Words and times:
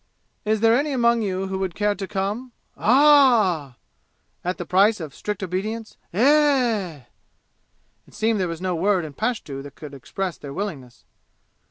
"Is 0.45 0.61
there 0.61 0.75
any 0.75 0.93
among 0.93 1.21
you 1.21 1.45
who 1.45 1.59
would 1.59 1.75
care 1.75 1.93
to 1.93 2.07
come?" 2.07 2.53
"Ah 2.75 3.75
h 3.75 3.75
h 3.75 3.75
h!"" 3.75 3.75
at 4.47 4.57
the 4.57 4.65
price 4.65 4.99
of 4.99 5.13
strict 5.13 5.43
obedience?" 5.43 5.95
"Eh 6.11 6.17
h 6.95 6.95
h 6.95 7.01
h 7.01 7.01
h!" 7.03 7.07
It 8.07 8.13
seemed 8.15 8.39
there 8.39 8.47
was 8.47 8.61
no 8.61 8.73
word 8.73 9.05
in 9.05 9.13
Pashtu 9.13 9.61
that 9.61 9.75
could 9.75 9.93
express 9.93 10.39
their 10.39 10.55
willingness. 10.55 11.05